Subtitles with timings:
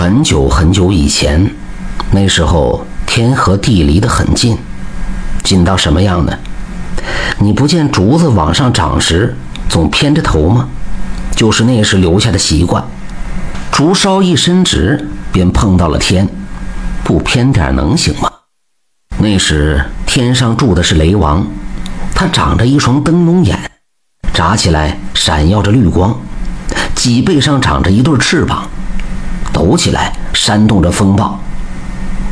[0.00, 1.54] 很久很久以前，
[2.12, 4.56] 那时候天和地离得很近，
[5.44, 6.32] 近到什么样呢？
[7.38, 9.36] 你不见竹子往上长时
[9.68, 10.70] 总偏着头吗？
[11.36, 12.82] 就是那时留下的习惯。
[13.70, 16.26] 竹梢一伸直，便碰到了天，
[17.04, 18.32] 不偏点能行吗？
[19.18, 21.46] 那时天上住的是雷王，
[22.14, 23.70] 他长着一双灯笼眼，
[24.32, 26.18] 眨起来闪耀着绿光，
[26.94, 28.66] 脊背上长着一对翅膀。
[29.60, 31.38] 抖起来，扇动着风暴；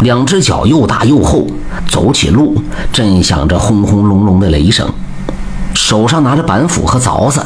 [0.00, 1.46] 两只脚又大又厚，
[1.86, 4.90] 走起路震响着轰轰隆隆的雷声。
[5.74, 7.44] 手上拿着板斧和凿子，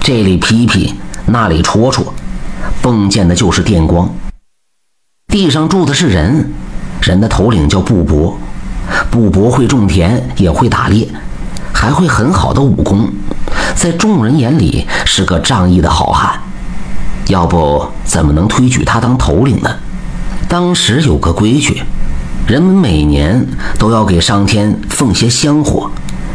[0.00, 0.92] 这里劈劈，
[1.26, 2.12] 那里戳戳，
[2.82, 4.10] 迸溅的就是电光。
[5.28, 6.52] 地上住的是人，
[7.00, 8.34] 人的头领叫布帛，
[9.12, 11.06] 布帛会种田，也会打猎，
[11.72, 13.08] 还会很好的武功，
[13.76, 16.40] 在众人眼里是个仗义的好汉。
[17.28, 19.70] 要不怎么能推举他当头领呢？
[20.48, 21.82] 当时有个规矩，
[22.46, 23.46] 人们每年
[23.78, 25.90] 都要给上天奉些香火，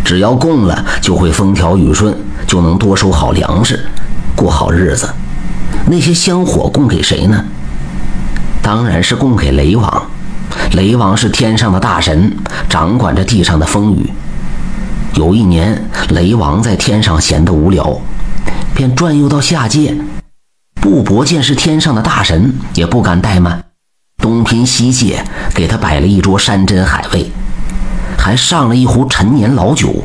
[0.05, 3.83] 只要供了，就会风调雨顺，就能多收好粮食，
[4.35, 5.09] 过好日子。
[5.87, 7.43] 那些香火供给谁呢？
[8.61, 10.03] 当然是供给雷王。
[10.73, 12.31] 雷王是天上的大神，
[12.69, 14.11] 掌管着地上的风雨。
[15.15, 17.99] 有一年，雷王在天上闲得无聊，
[18.75, 19.95] 便转悠到下界。
[20.83, 23.63] 布帛见是天上的大神，也不敢怠慢，
[24.17, 25.23] 东拼西借，
[25.55, 27.31] 给他摆了一桌山珍海味，
[28.17, 30.03] 还上了一壶陈年老酒。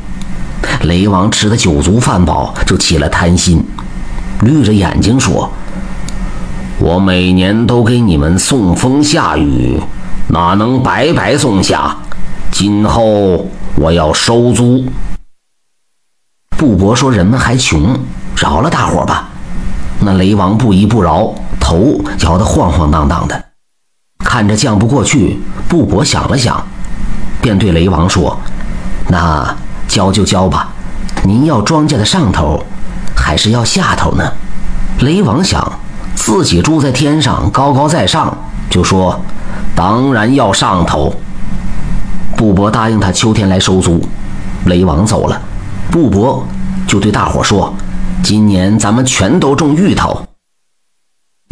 [0.83, 3.61] 雷王吃的酒足饭饱，就起了贪心，
[4.43, 5.51] 绿着眼睛说
[6.79, 9.83] ：“我每年都给你们送风下雨，
[10.29, 11.97] 哪能白白送下？
[12.53, 14.85] 今后我要收租。”
[16.57, 17.99] 布帛说：“人们还穷，
[18.37, 19.28] 饶了大伙吧。”
[20.01, 23.45] 那雷王不依不饶，头摇得晃晃荡荡的，
[24.25, 25.41] 看着犟不过去。
[25.69, 26.65] 布帛想了想，
[27.41, 28.39] 便对雷王说
[29.09, 30.69] ：“那交就交吧，
[31.25, 32.65] 您要庄稼的上头，
[33.15, 34.25] 还是要下头呢？”
[35.01, 35.73] 雷王想
[36.15, 38.37] 自己住在天上，高高在上，
[38.71, 39.21] 就说
[39.75, 41.15] ：“当然要上头。”
[42.37, 44.01] 布帛答应他秋天来收租。
[44.67, 45.41] 雷王走了，
[45.91, 46.43] 布帛
[46.87, 47.75] 就对大伙说。
[48.23, 50.23] 今年咱们全都种芋头。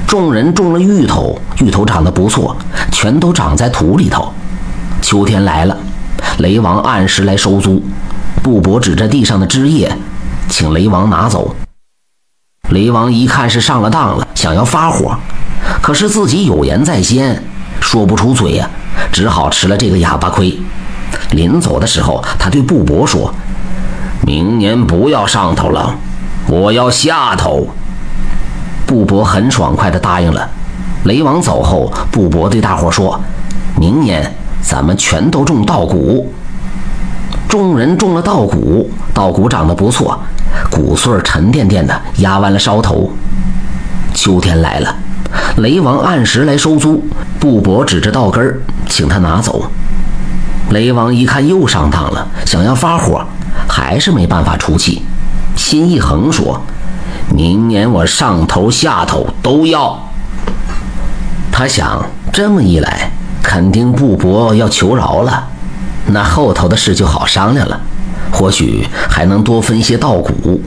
[0.07, 2.57] 众人种了芋头，芋头长得不错，
[2.93, 4.33] 全都长在土里头。
[5.03, 5.77] 秋天来了，
[6.39, 7.83] 雷王按时来收租。
[8.43, 9.97] 布帛指着地上的枝叶，
[10.49, 11.55] 请雷王拿走。
[12.71, 15.17] 雷王一看是上了当了，想要发火，
[15.83, 17.43] 可是自己有言在先，
[17.81, 18.71] 说不出嘴呀，
[19.11, 20.57] 只好吃了这个哑巴亏。
[21.33, 23.35] 临走的时候，他对布帛说
[24.27, 25.99] ：“明年不要上头了。”
[26.49, 27.67] 我要下头。
[28.87, 30.49] 布伯很爽快地答应了。
[31.05, 33.21] 雷王走后，布伯对大伙说
[33.79, 36.33] ：“明年咱们全都种稻谷。”
[37.49, 40.21] 众人种了稻谷，稻谷长得不错，
[40.71, 43.11] 谷穗沉甸甸的，压弯了梢头。
[44.15, 44.95] 秋天来了，
[45.59, 47.05] 雷王按时来收租。
[47.39, 49.71] 布伯指着稻根儿，请他拿走。
[50.71, 53.25] 雷王一看又上当了，想要发火，
[53.69, 55.03] 还是没办法出气。
[55.57, 56.61] 心一横，说
[57.35, 59.99] ：“明年我上头下头都要。”
[61.51, 63.11] 他想，这么一来，
[63.43, 65.49] 肯定布帛要求饶了，
[66.07, 67.81] 那后头的事就好商量了，
[68.31, 70.61] 或许还能多分些稻谷。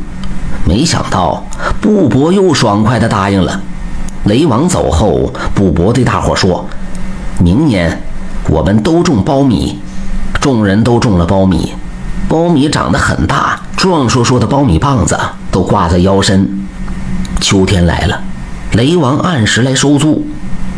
[0.65, 1.43] 没想到，
[1.79, 3.61] 布帛又爽快地答应了。
[4.25, 6.65] 雷王走后，布帛对大伙说
[7.39, 8.01] ：“明年
[8.49, 9.79] 我们都种苞米。”
[10.41, 11.73] 众人都种了苞米。
[12.29, 15.17] 苞米长得很大，壮硕硕的苞米棒子
[15.49, 16.67] 都挂在腰身。
[17.39, 18.21] 秋天来了，
[18.73, 20.27] 雷王按时来收租。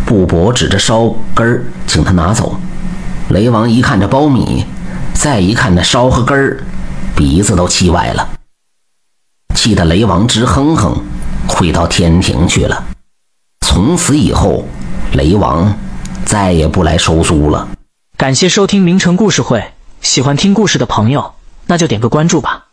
[0.06, 2.59] 布帛指着梢根儿，请他拿走。
[3.29, 4.67] 雷王一看这苞米，
[5.16, 6.63] 再一看那烧和根儿，
[7.16, 8.29] 鼻子都气歪了，
[9.56, 10.95] 气得雷王直哼哼，
[11.47, 12.84] 回到天庭去了。
[13.61, 14.63] 从此以后，
[15.14, 15.73] 雷王
[16.23, 17.67] 再也不来收租了。
[18.16, 21.34] 感谢收听名城故事会，喜欢听故事的朋友。
[21.66, 22.67] 那就点个关注吧。